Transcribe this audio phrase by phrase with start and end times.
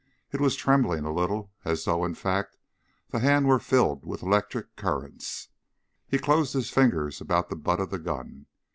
[0.31, 2.57] It was trembling a little, as though, in fact,
[3.09, 5.49] that hand were filled with electric currents.
[6.07, 8.47] He closed his fingers about the butt of the gun.